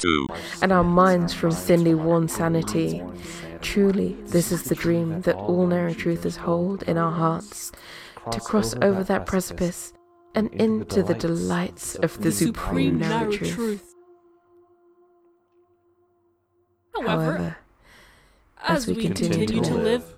[0.00, 0.26] two,
[0.62, 3.02] and our minds from thinly worn sanity.
[3.60, 7.72] Truly, this is the dream that all narrow truthers hold in our hearts
[8.32, 9.92] to cross over that precipice
[10.34, 13.94] and into the delights of the supreme narrow truth.
[16.94, 17.56] However,
[18.62, 20.16] as we continue to live,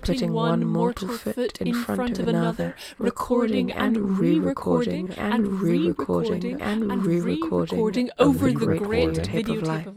[0.00, 8.10] putting one mortal foot in front of another, recording and re-recording and re-recording and re-recording
[8.18, 9.88] over the great tape of life.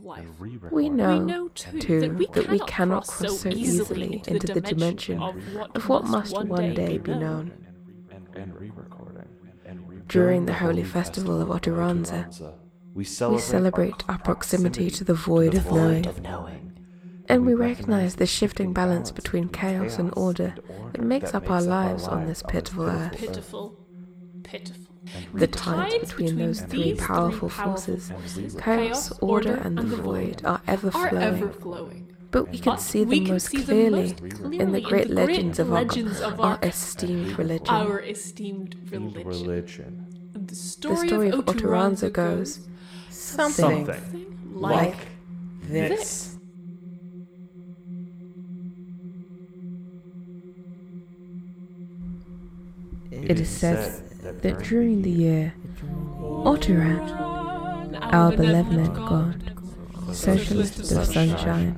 [0.71, 2.01] We know, too,
[2.33, 7.13] that we cannot cross so easily into the dimension of what must one day be
[7.13, 7.51] known.
[10.07, 12.29] During the holy festival of Oturanza,
[12.93, 16.76] we celebrate our proximity to the void of knowing.
[17.29, 20.55] And we recognize the shifting balance between chaos and order
[20.93, 23.17] that makes up our lives on this pitiful earth.
[23.17, 23.75] Pitiful,
[24.43, 24.83] pitiful.
[25.33, 28.11] The tides between those three powerful forces,
[28.59, 32.13] chaos, order, and the void, are ever flowing.
[32.29, 34.15] But we can see them most clearly
[34.51, 37.67] in the great legends of our, legends of our our- esteemed religion.
[37.69, 40.07] Our esteemed religion.
[40.33, 42.59] The story, of Oturanza Oturanza goes
[43.09, 43.89] something,
[44.53, 44.95] like
[45.63, 46.36] this.
[53.27, 55.53] It is said that during the year,
[56.21, 57.11] Oturan,
[58.13, 59.51] our benevolent God,
[60.15, 61.75] socialist of sunshine,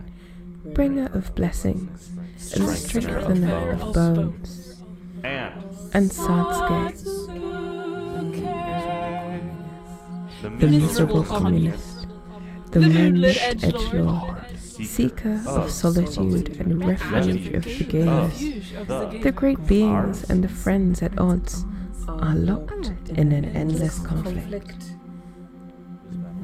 [0.75, 2.11] bringer of blessings,
[2.55, 4.79] and strengthener of bones,
[5.23, 6.93] and the
[10.59, 12.05] the miserable communist,
[12.69, 14.38] the moonlit edgelord,
[14.85, 21.17] seeker of solitude and refuge of the gamers, the great beings and the friends at
[21.19, 21.65] odds
[22.07, 24.95] are locked in an endless conflict.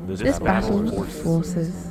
[0.08, 1.88] This battle of forces,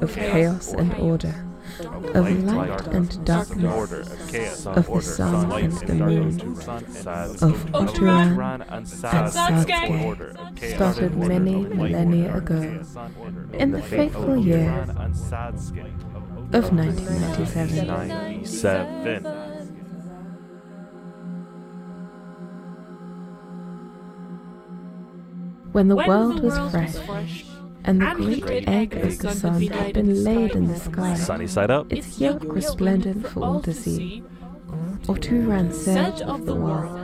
[0.00, 1.34] of chaos and order,
[1.80, 6.40] of light and darkness, of the sun and the moon,
[7.42, 12.80] of Oturan and Sadske, started many millennia ago,
[13.52, 14.86] in the fateful year
[16.52, 18.44] of 1997.
[18.44, 19.24] Seven.
[25.72, 27.44] When the world was fresh,
[27.84, 31.70] and the great egg of the sun had been laid in the sky, Sunny side
[31.70, 31.92] up.
[31.92, 34.22] its yolk resplendent for all to see.
[35.06, 37.03] Oturan said of the world,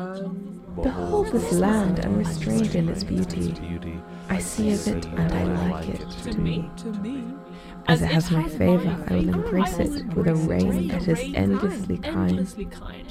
[0.77, 3.55] Behold this land unrestrained in its beauty.
[4.29, 6.71] I see of it and I like it to me.
[7.89, 11.99] As it has my favor, I will embrace it with a reign that is endlessly
[11.99, 12.47] kind,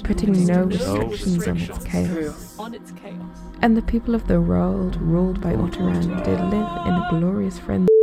[0.02, 2.58] putting no restrictions on its chaos.
[2.58, 3.36] on its chaos.
[3.62, 7.99] And the people of the world, ruled by Oturan, did live in a glorious friendship.